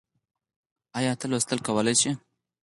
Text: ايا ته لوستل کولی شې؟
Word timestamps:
ايا 0.97 1.11
ته 1.19 1.25
لوستل 1.31 1.59
کولی 1.67 1.95
شې؟ 2.01 2.11